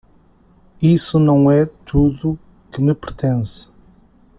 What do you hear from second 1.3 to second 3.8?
é tudo que me pertence.